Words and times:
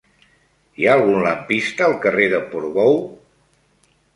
Hi 0.81 0.87
ha 0.87 0.95
algun 0.99 1.19
lampista 1.27 1.87
al 1.89 1.95
carrer 2.07 2.31
de 2.35 2.41
Portbou? 2.55 2.99